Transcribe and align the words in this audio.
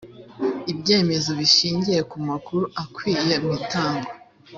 ibyemezo 0.71 1.29
bishingiye 1.39 2.01
ku 2.11 2.17
makuru 2.27 2.63
akwiye 2.83 3.35
mu 3.43 3.49
itangwa 3.59 4.11